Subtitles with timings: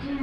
[0.00, 0.16] き今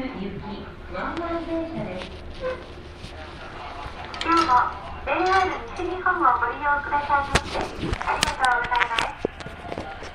[4.34, 4.57] 日も
[5.05, 5.21] JR
[5.77, 9.21] 西日本をご利用くださいましてありがとうございます。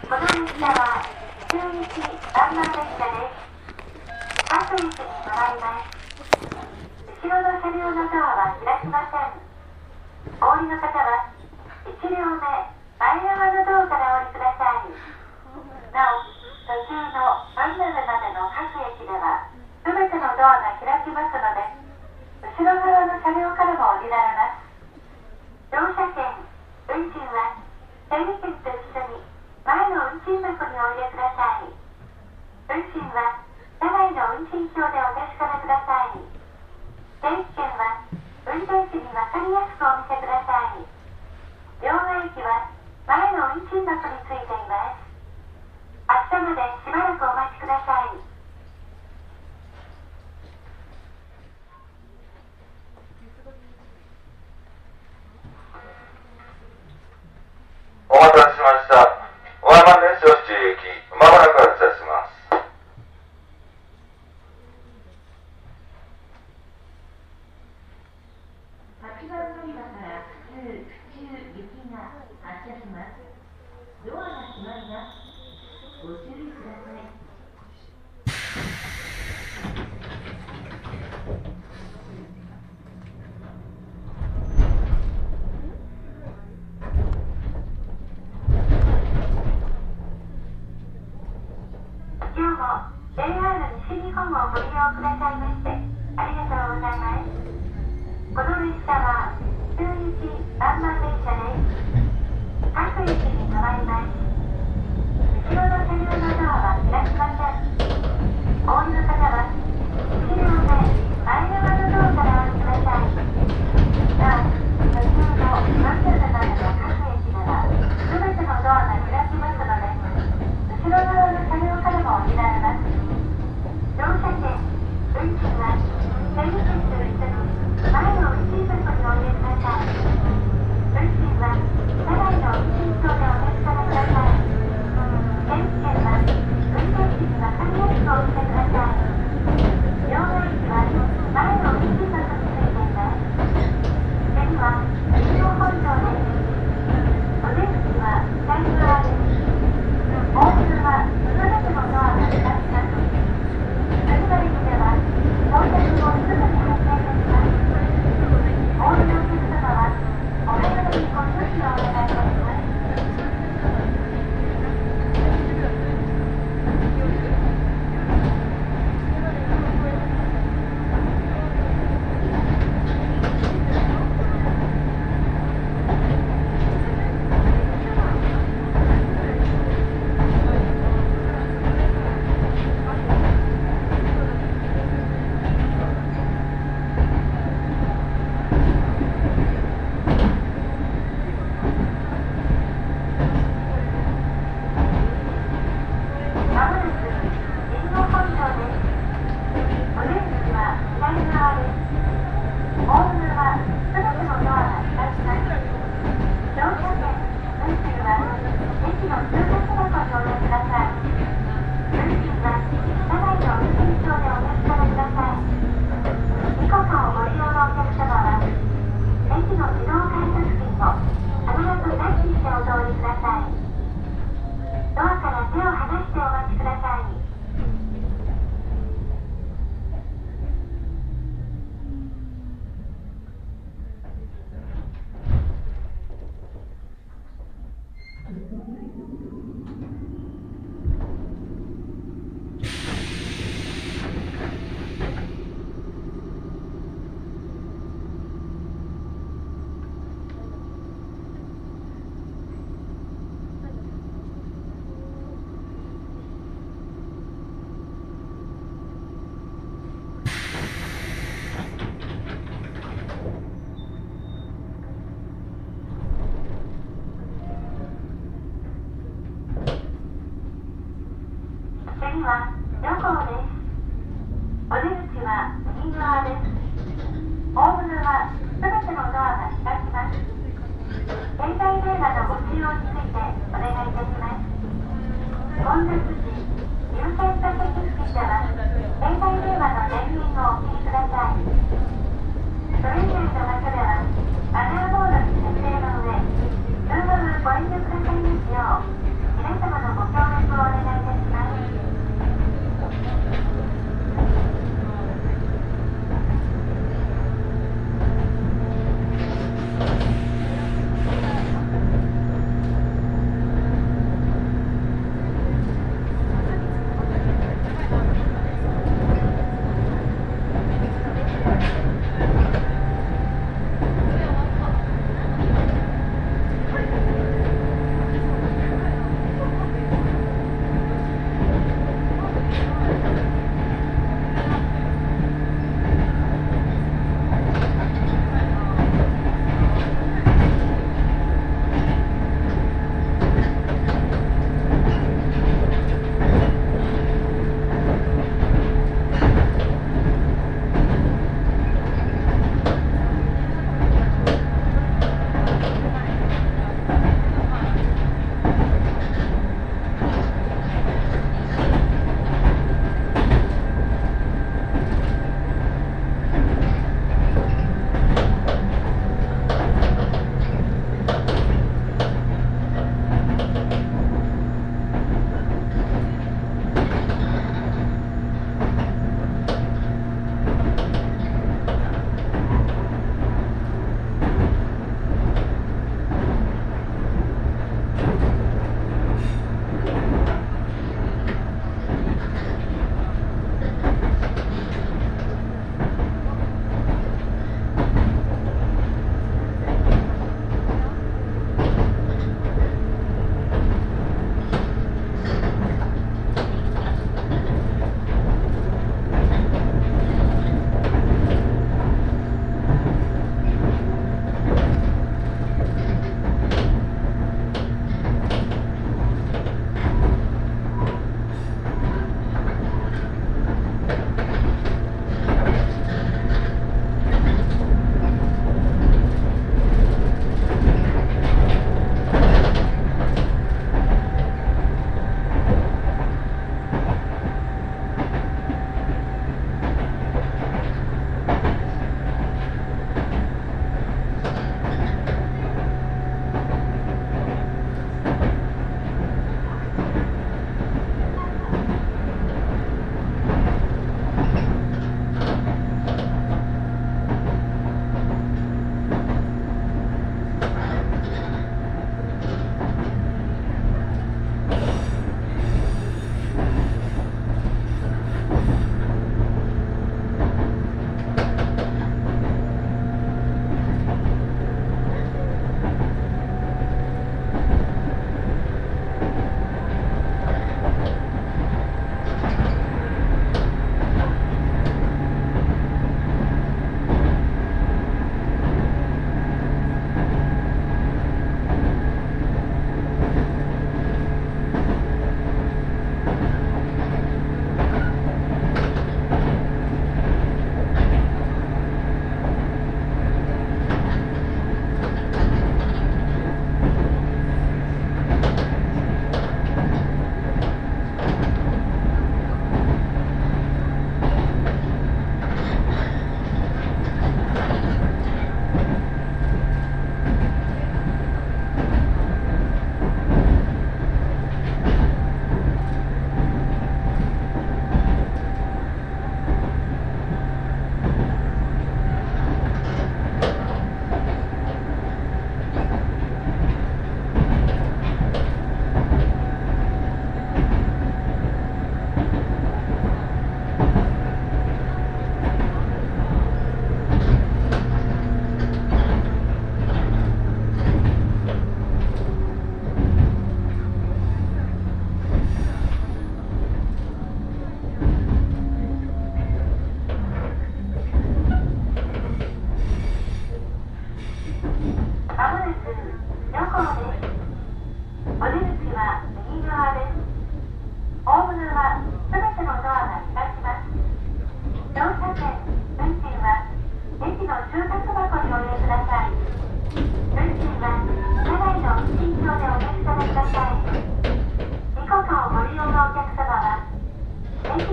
[0.02, 1.06] この車は
[1.48, 1.86] 中日
[2.50, 3.38] ン列車です。
[4.50, 4.90] バスに
[5.30, 5.94] らます。
[7.22, 9.21] 後ろの車両のドアは開きません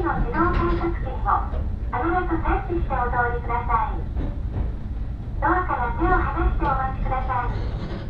[0.10, 1.38] の自動改札券を
[1.92, 4.02] ありがとタッチしてお通りください。
[5.40, 8.09] ドアから手を離してお待ちください。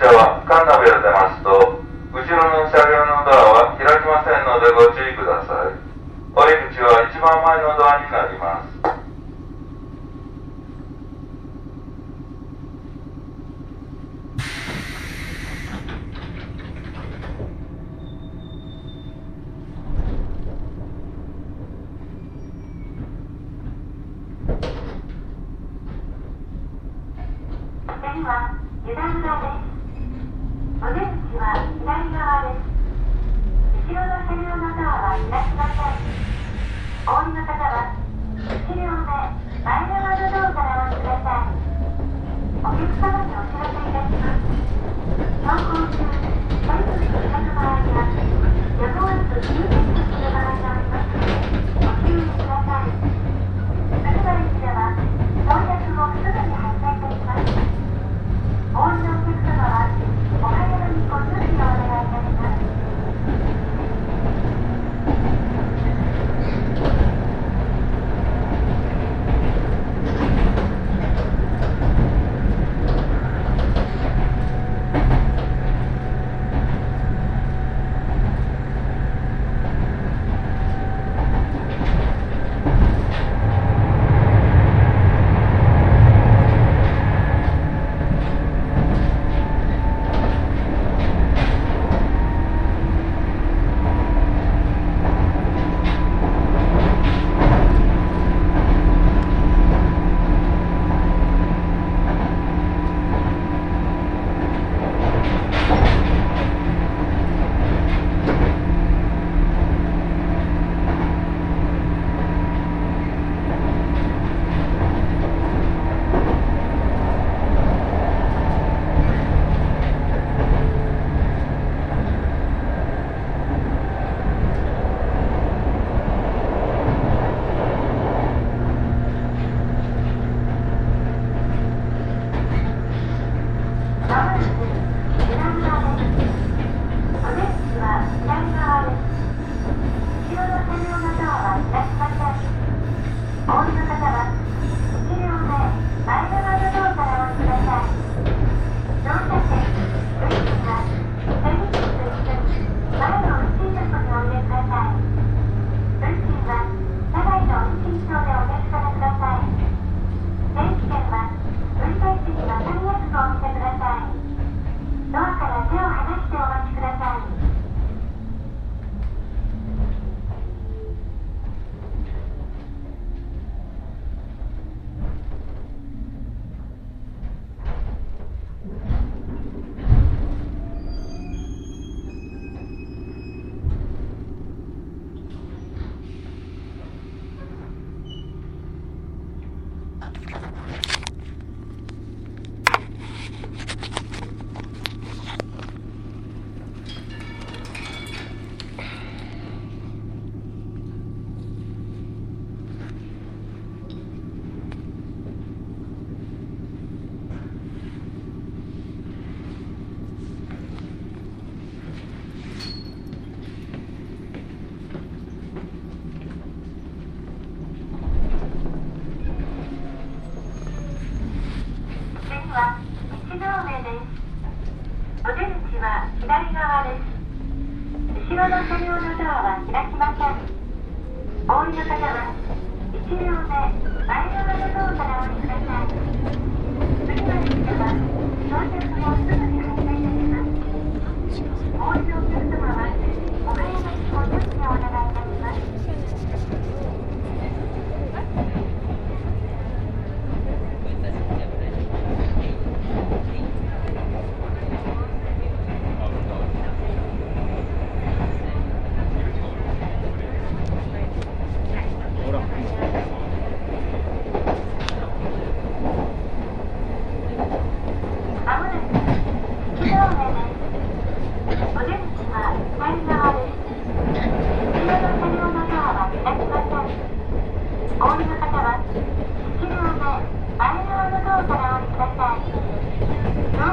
[0.00, 1.69] 車はンナベり出ますと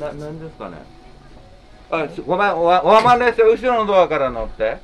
[0.00, 0.76] ななんですかね？
[1.90, 2.82] あごめんわ
[3.44, 4.78] 後ろのドアから乗って。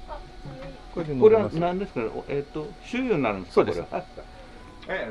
[0.95, 2.01] これは何ですか？
[2.01, 3.55] ねえっ、ー、と周遊になるんですか？
[3.55, 3.85] そうです。
[4.89, 5.11] え